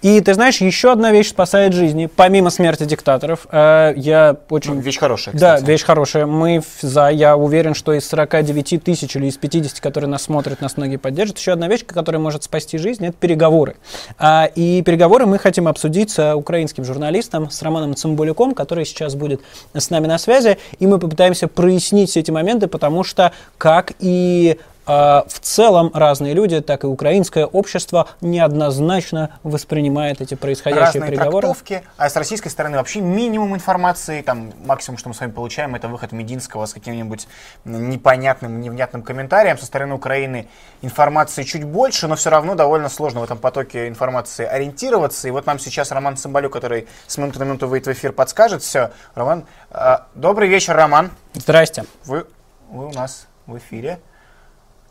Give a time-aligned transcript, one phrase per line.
[0.00, 3.46] И ты знаешь, еще одна вещь спасает жизни, помимо смерти диктаторов.
[3.50, 4.74] Э, я очень...
[4.74, 5.60] Ну, вещь хорошая, кстати.
[5.60, 6.26] Да, вещь хорошая.
[6.26, 10.76] Мы за, я уверен, что из 49 тысяч или из 50, которые нас смотрят, нас
[10.76, 11.38] многие поддержат.
[11.38, 13.76] Еще одна вещь, которая может спасти жизнь, это переговоры.
[14.18, 19.40] А, и переговоры мы хотим обсудить с украинским журналистом, с Романом Цымбуляком, который сейчас будет
[19.74, 20.58] с нами на связи.
[20.78, 24.58] И мы попытаемся прояснить все эти моменты, потому что, как и
[24.88, 31.46] в целом разные люди, так и украинское общество неоднозначно воспринимает эти происходящие Разные переговоры.
[31.46, 35.74] Трактовки, а с российской стороны вообще минимум информации, там максимум, что мы с вами получаем,
[35.74, 37.28] это выход Мединского с каким-нибудь
[37.64, 39.58] непонятным, невнятным комментарием.
[39.58, 40.48] Со стороны Украины
[40.82, 45.28] информации чуть больше, но все равно довольно сложно в этом потоке информации ориентироваться.
[45.28, 48.62] И вот нам сейчас Роман Цымбалюк, который с минуты на минуту выйдет в эфир, подскажет
[48.62, 48.90] все.
[49.14, 51.10] Роман, э, добрый вечер, Роман.
[51.34, 51.84] Здрасте.
[52.04, 52.26] Вы,
[52.70, 53.98] вы у нас в эфире.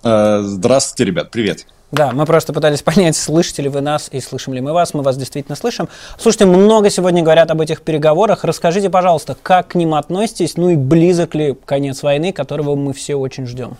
[0.03, 1.65] Э, здравствуйте, ребят, привет.
[1.91, 4.93] Да, мы просто пытались понять, слышите ли вы нас и слышим ли мы вас.
[4.93, 5.87] Мы вас действительно слышим.
[6.19, 8.43] Слушайте, много сегодня говорят об этих переговорах.
[8.43, 13.15] Расскажите, пожалуйста, как к ним относитесь, ну и близок ли конец войны, которого мы все
[13.15, 13.77] очень ждем?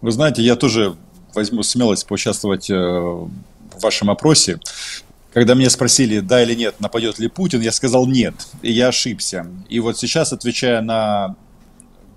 [0.00, 0.96] Вы знаете, я тоже
[1.34, 3.30] возьму смелость поучаствовать э, в
[3.80, 4.58] вашем опросе.
[5.32, 9.46] Когда меня спросили, да или нет, нападет ли Путин, я сказал нет, и я ошибся.
[9.68, 11.36] И вот сейчас, отвечая на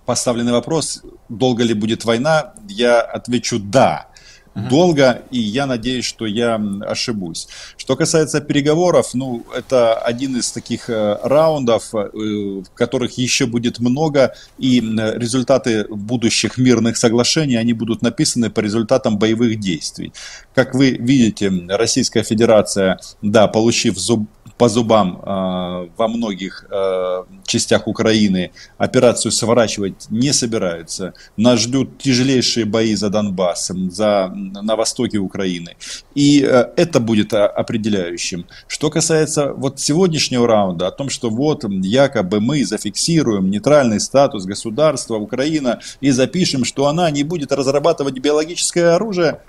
[0.06, 4.08] поставленный вопрос, долго ли будет война, я отвечу «да»
[4.56, 7.48] долго, и я надеюсь, что я ошибусь.
[7.78, 14.34] Что касается переговоров, ну, это один из таких э, раундов, э, которых еще будет много,
[14.58, 20.14] и результаты будущих мирных соглашений, они будут написаны по результатам боевых действий.
[20.54, 27.88] Как вы видите, Российская Федерация, да, получив зуб, по зубам э, во многих э, частях
[27.88, 31.14] Украины, операцию сворачивать не собираются.
[31.36, 35.76] Нас ждут тяжелейшие бои за Донбасс, за, на востоке Украины.
[36.16, 38.46] И э, это будет определяющим.
[38.68, 45.16] Что касается вот сегодняшнего раунда, о том, что вот якобы мы зафиксируем нейтральный статус государства
[45.16, 49.40] Украина и запишем, что она не будет разрабатывать биологическое оружие,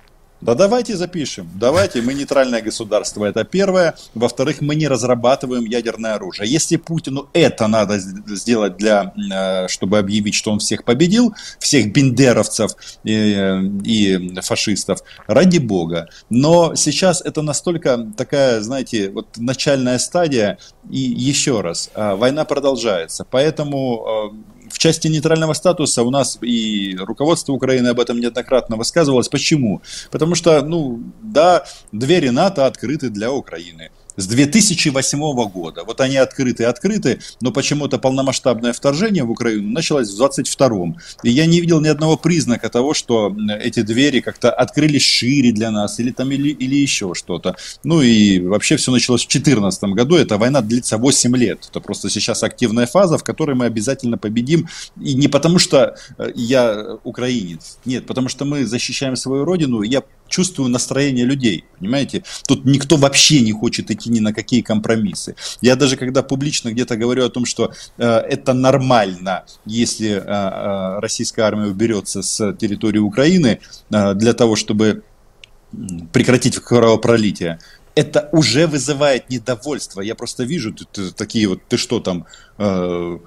[0.40, 1.48] да давайте запишем.
[1.54, 3.94] Давайте, мы нейтральное государство, это первое.
[4.14, 6.50] Во-вторых, мы не разрабатываем ядерное оружие.
[6.50, 12.72] Если Путину это надо сделать для, э, чтобы объявить, что он всех победил, всех бендеровцев
[13.02, 16.08] и, э, и фашистов, ради бога.
[16.28, 20.58] Но сейчас это настолько такая, знаете, вот начальная стадия.
[20.90, 23.26] И еще раз, э, война продолжается.
[23.28, 24.34] Поэтому
[24.70, 29.28] в части нейтрального статуса у нас и руководство Украины об этом неоднократно высказывалось.
[29.28, 29.82] Почему?
[30.10, 35.84] Потому что, ну, да, двери НАТО открыты для Украины с 2008 года.
[35.84, 41.46] Вот они открыты, открыты, но почему-то полномасштабное вторжение в Украину началось в 22 И я
[41.46, 46.10] не видел ни одного признака того, что эти двери как-то открылись шире для нас или
[46.10, 47.56] там или, или еще что-то.
[47.84, 50.16] Ну и вообще все началось в 2014 году.
[50.16, 51.66] Эта война длится 8 лет.
[51.70, 54.68] Это просто сейчас активная фаза, в которой мы обязательно победим.
[55.00, 59.82] И не потому что э, я украинец, нет, потому что мы защищаем свою родину.
[59.82, 62.22] Я чувствую настроение людей, понимаете?
[62.46, 65.34] Тут никто вообще не хочет идти ни на какие компромиссы.
[65.60, 71.00] Я даже когда публично где-то говорю о том, что э, это нормально, если э, э,
[71.00, 73.60] российская армия уберется с территории Украины
[73.90, 75.02] э, для того, чтобы
[76.12, 77.58] прекратить кровопролитие,
[77.96, 80.02] это уже вызывает недовольство.
[80.02, 82.26] Я просто вижу ты, ты, такие вот, ты что там,
[82.58, 83.18] э,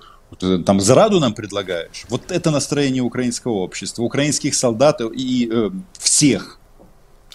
[0.41, 2.05] э там зараду нам предлагаешь?
[2.09, 6.58] Вот это настроение украинского общества, украинских солдат и э, всех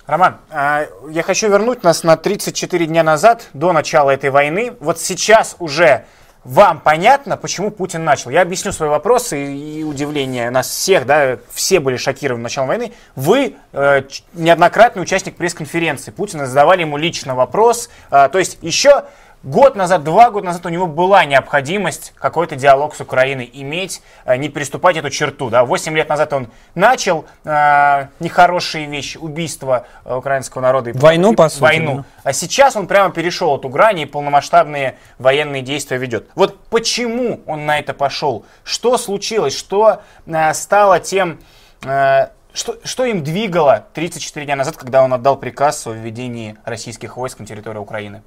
[0.07, 4.77] Роман, а, я хочу вернуть нас на 34 дня назад, до начала этой войны.
[4.81, 6.05] Вот сейчас уже
[6.45, 8.31] вам понятно, почему Путин начал?
[8.31, 12.93] Я объясню свои вопросы и удивление нас всех, да, все были шокированы началом войны.
[13.17, 14.03] Вы э,
[14.35, 16.11] неоднократный участник пресс-конференции.
[16.11, 17.89] Путина задавали ему лично вопрос.
[18.11, 19.05] Э, то есть еще
[19.45, 24.39] Год назад, два года назад у него была необходимость какой-то диалог с Украиной иметь, э,
[24.39, 25.51] не переступать эту черту.
[25.51, 25.67] Да?
[25.67, 30.91] Восемь лет назад он начал э, нехорошие вещи, убийство э, украинского народа.
[30.91, 31.61] И, войну, и, по сути.
[31.61, 31.97] Войну.
[31.97, 32.05] Да.
[32.23, 36.31] А сейчас он прямо перешел эту грань и полномасштабные военные действия ведет.
[36.35, 38.47] Вот почему он на это пошел?
[38.65, 39.55] Что случилось?
[39.55, 41.39] Что э, стало тем...
[41.85, 47.19] Э, что, что им двигало 34 дня назад, когда он отдал приказ о введении российских
[47.19, 48.23] войск на территорию Украины?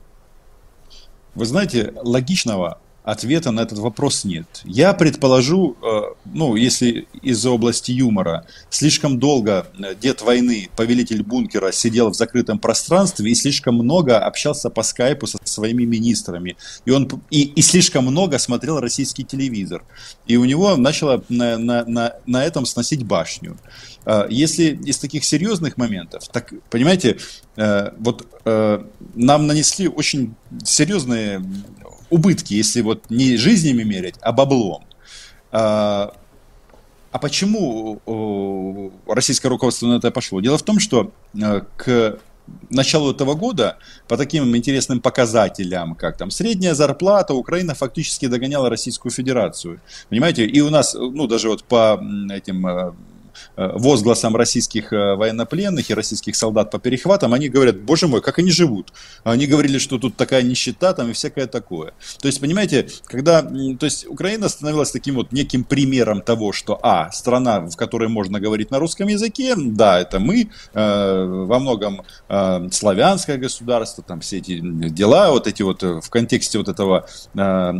[1.37, 4.45] Вы знаете, логичного ответа на этот вопрос нет.
[4.65, 11.71] Я предположу, э, ну, если из-за области юмора, слишком долго э, дед войны, повелитель бункера,
[11.71, 16.57] сидел в закрытом пространстве и слишком много общался по скайпу со своими министрами.
[16.83, 19.85] И, он, и, и слишком много смотрел российский телевизор.
[20.25, 23.55] И у него начало на, на, на, на этом сносить башню.
[24.05, 27.17] Э, если из таких серьезных моментов, так, понимаете,
[27.97, 28.27] вот
[29.15, 31.41] нам нанесли очень серьезные
[32.09, 34.83] убытки, если вот не жизнями мерять, а баблом.
[35.51, 36.13] А,
[37.11, 40.41] а почему российское руководство на это пошло?
[40.41, 42.19] Дело в том, что э, к
[42.69, 43.77] началу этого года
[44.07, 49.81] по таким интересным показателям, как там средняя зарплата, Украина фактически догоняла Российскую Федерацию.
[50.09, 50.45] Понимаете?
[50.45, 52.91] И у нас, ну, даже вот по этим э, Э,
[53.55, 58.51] возгласам российских э, военнопленных и российских солдат по перехватам, они говорят, боже мой, как они
[58.51, 58.93] живут.
[59.23, 61.93] Они говорили, что тут такая нищета там и всякое такое.
[62.19, 67.11] То есть, понимаете, когда, то есть Украина становилась таким вот неким примером того, что, а,
[67.11, 72.69] страна, в которой можно говорить на русском языке, да, это мы, э, во многом э,
[72.71, 74.59] славянское государство, там все эти
[74.89, 77.73] дела, вот эти вот э, в контексте вот этого э,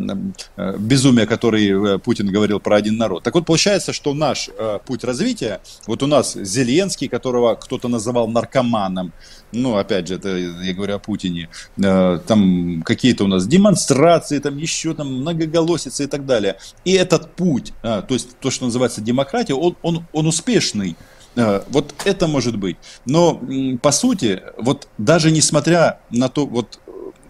[0.57, 3.23] э, безумия, который Путин говорил про один народ.
[3.23, 5.46] Так вот, получается, что наш э, путь развития
[5.87, 9.11] вот у нас Зеленский, которого кто-то называл наркоманом,
[9.51, 14.57] ну, опять же, это я говорю о Путине, э, там какие-то у нас демонстрации, там
[14.57, 16.57] еще там многоголосицы и так далее.
[16.85, 20.95] И этот путь, э, то есть то, что называется демократия, он, он, он успешный.
[21.35, 22.77] Э, вот это может быть.
[23.05, 23.41] Но
[23.81, 26.79] по сути, вот даже несмотря на то, вот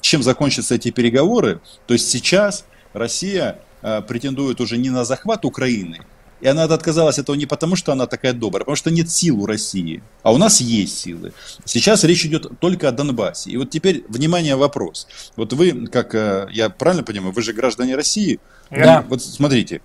[0.01, 3.59] чем закончатся эти переговоры, то есть сейчас Россия
[4.07, 5.99] претендует уже не на захват Украины,
[6.41, 9.09] и она отказалась от этого не потому, что она такая добрая, а потому что нет
[9.09, 10.03] сил у России.
[10.23, 11.33] А у нас есть силы.
[11.65, 13.51] Сейчас речь идет только о Донбассе.
[13.51, 15.07] И вот теперь, внимание, вопрос.
[15.35, 18.39] Вот вы, как э, я правильно понимаю, вы же граждане России.
[18.69, 19.05] Да.
[19.09, 19.81] Вот смотрите,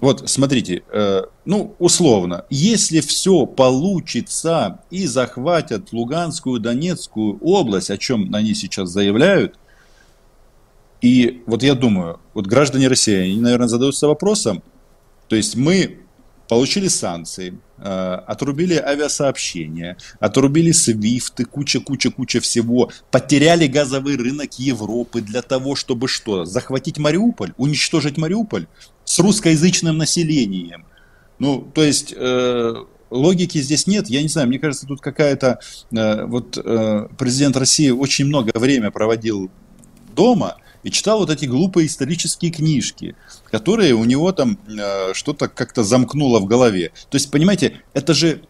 [0.00, 8.34] вот, смотрите, э, ну, условно, если все получится и захватят Луганскую, Донецкую область, о чем
[8.34, 9.58] они сейчас заявляют,
[11.02, 14.62] и вот я думаю, вот граждане России, они, наверное, задаются вопросом,
[15.30, 16.00] то есть мы
[16.48, 25.76] получили санкции, э, отрубили авиасообщения, отрубили свифты, куча-куча-куча всего, потеряли газовый рынок Европы для того,
[25.76, 26.44] чтобы что?
[26.44, 28.66] Захватить Мариуполь, уничтожить Мариуполь
[29.04, 30.84] с русскоязычным населением.
[31.38, 32.12] Ну, то есть...
[32.16, 32.74] Э,
[33.10, 34.08] логики здесь нет.
[34.08, 35.60] Я не знаю, мне кажется, тут какая-то...
[35.92, 39.48] Э, вот э, президент России очень много времени проводил
[40.14, 43.14] дома, и читал вот эти глупые исторические книжки,
[43.50, 46.92] которые у него там э, что-то как-то замкнуло в голове.
[47.10, 48.42] То есть, понимаете, это же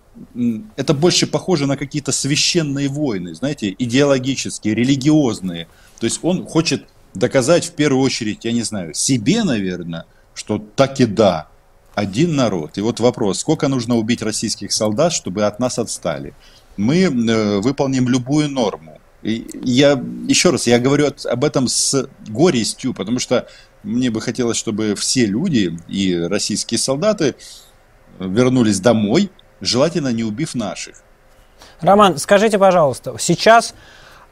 [0.77, 5.69] это больше похоже на какие-то священные войны, знаете, идеологические, религиозные.
[5.99, 11.01] То есть он хочет доказать в первую очередь, я не знаю, себе, наверное, что так
[11.01, 11.49] и да,
[11.95, 12.79] один народ.
[12.79, 16.35] И вот вопрос, сколько нужно убить российских солдат, чтобы от нас отстали?
[16.77, 23.19] Мы э, выполним любую норму я еще раз, я говорю об этом с горестью, потому
[23.19, 23.47] что
[23.83, 27.35] мне бы хотелось, чтобы все люди и российские солдаты
[28.19, 29.31] вернулись домой,
[29.61, 31.03] желательно не убив наших.
[31.81, 33.75] Роман, скажите, пожалуйста, сейчас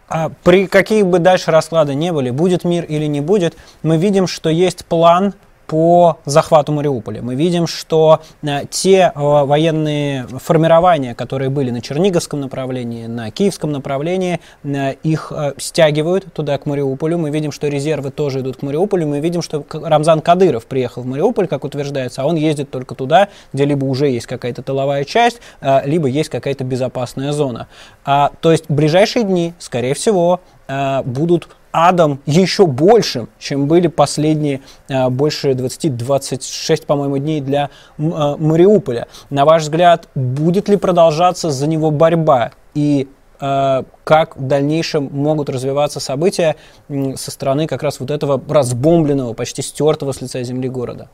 [0.09, 4.27] а, при каких бы дальше расклады не были, будет мир или не будет, мы видим,
[4.27, 5.35] что есть план
[5.69, 7.23] по захвату Мариуполя.
[7.23, 13.71] Мы видим, что э, те э, военные формирования, которые были на Черниговском направлении, на Киевском
[13.71, 17.19] направлении, э, их стягивают туда, к Мариуполю.
[17.19, 19.07] Мы видим, что резервы тоже идут к Мариуполю.
[19.07, 23.29] Мы видим, что Рамзан Кадыров приехал в Мариуполь, как утверждается, а он ездит только туда,
[23.53, 25.41] где либо уже есть какая-то тыловая часть,
[25.85, 27.69] либо есть какая-то безопасная зона.
[28.05, 34.61] А, то есть в ближайшие дни, скорее всего, будут адом еще большим, чем были последние
[34.89, 38.03] э, больше 20-26, по-моему, дней для э,
[38.39, 39.07] Мариуполя.
[39.31, 42.53] На ваш взгляд, будет ли продолжаться за него борьба?
[42.75, 43.09] И
[43.41, 46.57] э, как в дальнейшем могут развиваться события
[46.89, 51.09] со стороны как раз вот этого разбомбленного, почти стертого с лица земли города?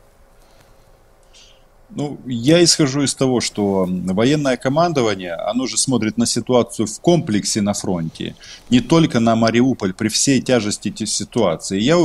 [1.97, 7.61] Ну, я исхожу из того, что военное командование, оно же смотрит на ситуацию в комплексе
[7.61, 8.35] на фронте,
[8.69, 11.81] не только на Мариуполь при всей тяжести этой ситуации.
[11.81, 11.97] Я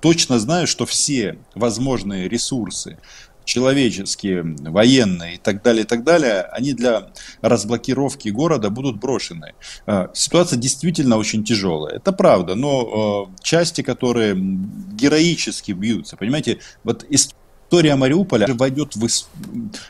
[0.00, 2.98] точно знаю, что все возможные ресурсы,
[3.44, 9.54] человеческие, военные и так далее, и так далее, они для разблокировки города будут брошены.
[9.86, 17.06] А, ситуация действительно очень тяжелая, это правда, но а, части, которые героически бьются, понимаете, вот
[17.08, 19.08] история История Мариуполя войдет в, э,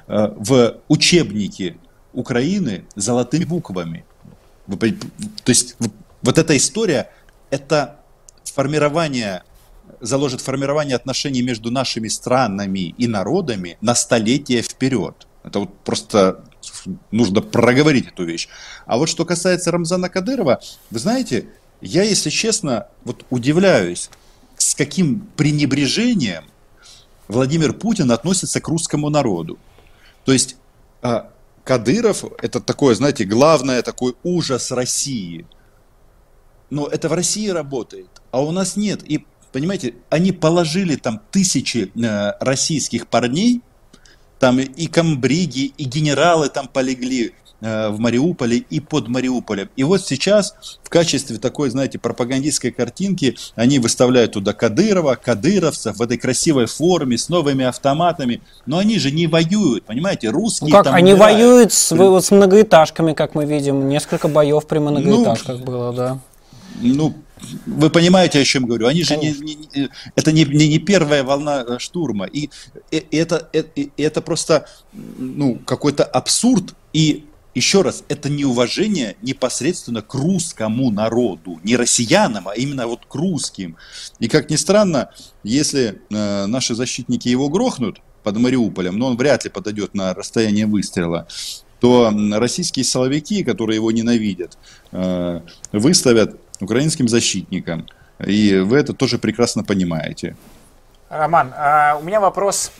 [0.08, 1.76] в учебники
[2.14, 4.06] Украины золотыми буквами.
[4.66, 4.86] То
[5.46, 5.76] есть
[6.22, 7.10] вот эта история–
[7.50, 8.00] это
[8.44, 9.42] формирование
[10.00, 15.26] заложит формирование отношений между нашими странами и народами на столетия вперед.
[15.44, 16.44] Это вот просто
[17.10, 18.48] нужно проговорить эту вещь.
[18.86, 21.48] А вот что касается Рамзана Кадырова, вы знаете,
[21.80, 24.10] я, если честно, вот удивляюсь,
[24.56, 26.44] с каким пренебрежением
[27.28, 29.58] Владимир Путин относится к русскому народу.
[30.24, 30.56] То есть
[31.02, 31.30] а,
[31.64, 35.46] Кадыров это такое, знаете, главное такой ужас России.
[36.70, 39.02] Но это в России работает, а у нас нет.
[39.04, 43.62] И понимаете, они положили там тысячи э, российских парней,
[44.38, 47.34] там и комбриги, и генералы там полегли,
[47.66, 49.68] в Мариуполе и под Мариуполем.
[49.76, 56.02] И вот сейчас в качестве такой, знаете, пропагандистской картинки они выставляют туда Кадырова, кадыровцев в
[56.02, 58.40] этой красивой форме с новыми автоматами.
[58.66, 61.38] Но они же не воюют, понимаете, русские ну как, они умирают.
[61.38, 63.88] воюют с, вот, с многоэтажками, как мы видим.
[63.88, 66.18] Несколько боев при многоэтажках ну, было, да.
[66.80, 67.14] Ну,
[67.66, 68.86] вы понимаете, о чем говорю?
[68.86, 72.26] Они же не, не, это не, не, не первая волна э, штурма.
[72.26, 72.50] И,
[72.90, 76.74] и это, это, это просто ну, какой-то абсурд.
[76.92, 83.14] И еще раз, это неуважение непосредственно к русскому народу, не россиянам, а именно вот к
[83.14, 83.78] русским.
[84.18, 85.10] И как ни странно,
[85.42, 90.66] если э, наши защитники его грохнут под Мариуполем, но он вряд ли подойдет на расстояние
[90.66, 91.26] выстрела,
[91.80, 94.58] то российские силовики, которые его ненавидят,
[94.92, 95.40] э,
[95.72, 97.86] выставят украинским защитникам.
[98.18, 100.36] И вы это тоже прекрасно понимаете.
[101.08, 102.70] Роман, а у меня вопрос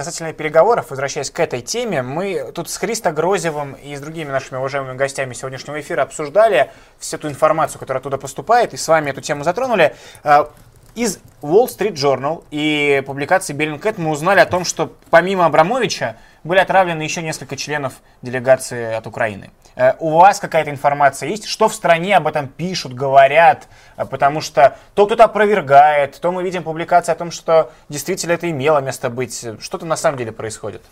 [0.00, 4.56] Касательно переговоров, возвращаясь к этой теме, мы тут с Христо Грозевым и с другими нашими
[4.56, 9.20] уважаемыми гостями сегодняшнего эфира обсуждали всю эту информацию, которая оттуда поступает, и с вами эту
[9.20, 9.94] тему затронули.
[10.24, 10.50] А,
[10.94, 16.58] из Wall Street Journal и публикации Bellingcat мы узнали о том, что помимо Абрамовича были
[16.58, 19.50] отравлены еще несколько членов делегации от Украины.
[19.76, 21.46] Э, у вас какая-то информация есть?
[21.46, 23.68] Что в стране об этом пишут, говорят?
[23.96, 28.50] Э, потому что то кто-то опровергает, то мы видим публикации о том, что действительно это
[28.50, 29.46] имело место быть.
[29.60, 30.82] Что-то на самом деле происходит.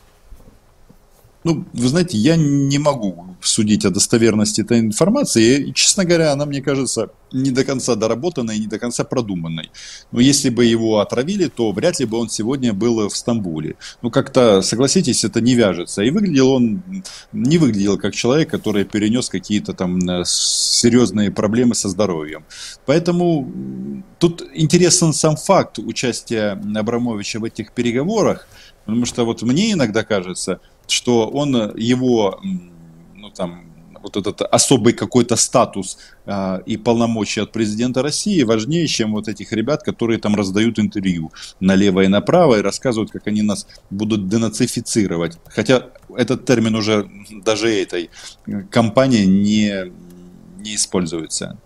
[1.48, 5.68] Ну, вы знаете, я не могу судить о достоверности этой информации.
[5.68, 9.70] И, честно говоря, она, мне кажется, не до конца доработанной не до конца продуманной.
[10.12, 13.76] Но если бы его отравили, то вряд ли бы он сегодня был в Стамбуле.
[14.02, 16.02] Ну, как-то, согласитесь, это не вяжется.
[16.02, 16.82] И выглядел он,
[17.32, 22.44] не выглядел как человек, который перенес какие-то там э, серьезные проблемы со здоровьем.
[22.84, 23.50] Поэтому
[24.18, 28.46] тут интересен сам факт участия Абрамовича в этих переговорах,
[28.84, 32.40] потому что вот мне иногда кажется, что он э, его,
[33.14, 33.68] ну там,
[34.02, 39.52] вот этот особый какой-то статус э, и полномочия от президента России важнее, чем вот этих
[39.52, 45.38] ребят, которые там раздают интервью налево и направо и рассказывают, как они нас будут денацифицировать.
[45.46, 47.08] Хотя этот термин уже
[47.44, 48.10] даже этой
[48.46, 49.92] э, компании не,
[50.58, 51.58] не используется.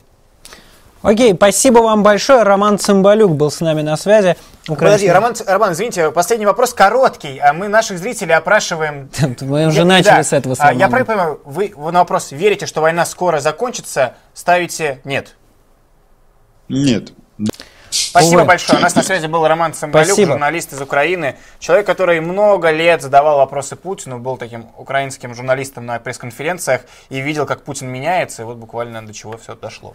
[1.03, 2.45] Окей, спасибо вам большое.
[2.45, 4.37] Роман Цымбалюк был с нами на связи.
[4.69, 5.09] Украинский...
[5.09, 7.39] Подожди, Роман, Роман, извините, последний вопрос короткий.
[7.39, 9.11] А мы наших зрителей опрашиваем...
[9.41, 10.79] Мы уже начали с этого самого.
[10.79, 15.35] Я правильно понимаю, вы на вопрос, верите, что война скоро закончится, ставите нет?
[16.69, 17.13] Нет.
[17.91, 18.45] Спасибо Увы.
[18.47, 18.79] большое.
[18.79, 20.33] У нас на связи был Роман Самбалюк, Спасибо.
[20.33, 21.37] журналист из Украины.
[21.59, 27.45] Человек, который много лет задавал вопросы Путину, был таким украинским журналистом на пресс-конференциях и видел,
[27.45, 29.95] как Путин меняется, и вот буквально до чего все дошло.